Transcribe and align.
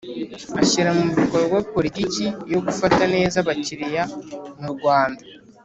Ashyira 0.61 0.89
mu 0.97 1.03
bikorwa 1.21 1.57
politiki 1.73 2.25
yo 2.53 2.59
gufata 2.65 3.03
neza 3.15 3.35
abakiriya 3.39 4.03
mu 4.61 4.67
rwanda 4.75 5.23